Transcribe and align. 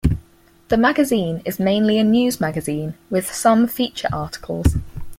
The 0.69 0.77
magazine 0.77 1.43
is 1.45 1.59
mainly 1.59 1.99
a 1.99 2.03
news 2.03 2.41
magazine, 2.41 2.95
with 3.11 3.31
some 3.31 3.67
feature 3.67 4.09
articles. 4.11 4.77